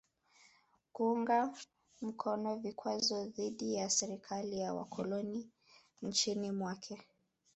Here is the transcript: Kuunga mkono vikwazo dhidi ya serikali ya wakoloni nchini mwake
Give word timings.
Kuunga 0.93 1.53
mkono 2.01 2.55
vikwazo 2.55 3.25
dhidi 3.25 3.73
ya 3.73 3.89
serikali 3.89 4.59
ya 4.59 4.73
wakoloni 4.73 5.49
nchini 6.01 6.51
mwake 6.51 7.01